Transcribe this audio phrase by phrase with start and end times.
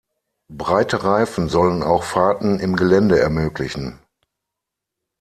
[0.49, 3.99] Breite Reifen sollen auch Fahrten im Gelände ermöglichen.